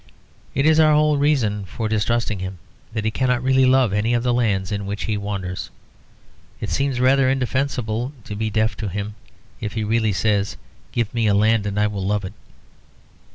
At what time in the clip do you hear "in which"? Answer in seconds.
4.71-5.03